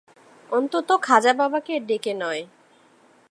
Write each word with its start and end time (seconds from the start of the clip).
অন্তত 0.49 0.89
খাজা 1.01 1.33
বাবাকে 1.33 1.73
ডেকে 1.79 2.13
নয়। 2.13 2.41